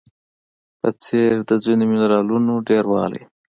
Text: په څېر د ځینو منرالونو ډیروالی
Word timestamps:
په 0.79 0.89
څېر 1.03 1.33
د 1.49 1.51
ځینو 1.63 1.83
منرالونو 1.91 2.53
ډیروالی 2.69 3.23